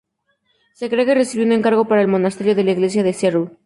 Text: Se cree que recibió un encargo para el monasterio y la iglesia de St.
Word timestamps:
Se 0.73 0.89
cree 0.89 1.05
que 1.05 1.13
recibió 1.13 1.45
un 1.45 1.51
encargo 1.51 1.85
para 1.87 2.01
el 2.01 2.07
monasterio 2.07 2.59
y 2.59 2.63
la 2.63 2.71
iglesia 2.71 3.03
de 3.03 3.09
St. 3.11 3.51